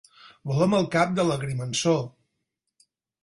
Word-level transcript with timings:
Volem 0.51 0.71
el 0.77 0.87
cap 0.95 1.11
de 1.19 1.25
l'agrimensor. 1.27 2.01